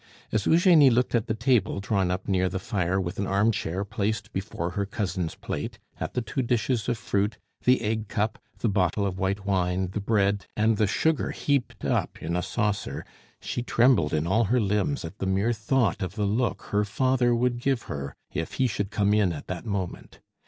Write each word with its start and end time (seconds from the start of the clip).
As 0.31 0.47
Eugenie 0.47 0.89
looked 0.89 1.13
at 1.13 1.27
the 1.27 1.35
table 1.35 1.79
drawn 1.79 2.09
up 2.09 2.27
near 2.27 2.49
the 2.49 2.57
fire 2.57 2.99
with 2.99 3.19
an 3.19 3.27
arm 3.27 3.51
chair 3.51 3.85
placed 3.85 4.33
before 4.33 4.71
her 4.71 4.83
cousin's 4.87 5.35
plate, 5.35 5.77
at 5.99 6.15
the 6.15 6.23
two 6.23 6.41
dishes 6.41 6.89
of 6.89 6.97
fruit, 6.97 7.37
the 7.65 7.83
egg 7.83 8.07
cup, 8.07 8.39
the 8.61 8.67
bottle 8.67 9.05
of 9.05 9.19
white 9.19 9.45
wine, 9.45 9.91
the 9.91 9.99
bread, 10.01 10.47
and 10.57 10.77
the 10.77 10.87
sugar 10.87 11.29
heaped 11.29 11.85
up 11.85 12.19
in 12.19 12.35
a 12.35 12.41
saucer, 12.41 13.05
she 13.41 13.61
trembled 13.61 14.11
in 14.11 14.25
all 14.25 14.45
her 14.45 14.59
limbs 14.59 15.05
at 15.05 15.19
the 15.19 15.27
mere 15.27 15.53
thought 15.53 16.01
of 16.01 16.15
the 16.15 16.25
look 16.25 16.63
her 16.71 16.83
father 16.83 17.35
would 17.35 17.59
give 17.61 17.83
her 17.83 18.15
if 18.33 18.53
he 18.53 18.65
should 18.65 18.89
come 18.89 19.13
in 19.13 19.31
at 19.31 19.45
that 19.45 19.67
moment. 19.67 20.19